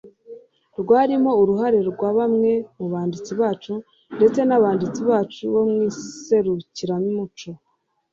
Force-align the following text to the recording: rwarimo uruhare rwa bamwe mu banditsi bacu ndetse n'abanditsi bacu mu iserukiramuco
rwarimo 0.81 1.31
uruhare 1.41 1.79
rwa 1.89 2.09
bamwe 2.17 2.51
mu 2.77 2.85
banditsi 2.93 3.31
bacu 3.41 3.73
ndetse 4.17 4.39
n'abanditsi 4.43 5.01
bacu 5.09 5.43
mu 5.67 5.75
iserukiramuco 5.89 7.49